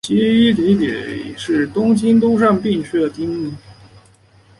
[0.07, 3.55] 西荻北是东京都杉并区的町名。